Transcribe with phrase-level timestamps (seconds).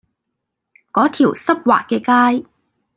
[0.91, 2.47] 嗰條濕滑嘅街